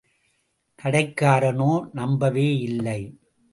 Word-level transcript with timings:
கடைக்காரனோ 0.79 1.71
நம்பவே 1.93 2.47
இல்லை. 2.59 3.01